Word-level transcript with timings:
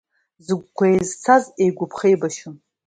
Зыгәқәа 0.45 0.85
еизцаз, 0.89 1.43
еигәаԥхеибашьон. 1.61 2.55